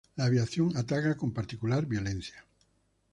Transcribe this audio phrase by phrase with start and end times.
[0.15, 2.43] La aviación ataca con particular violencia.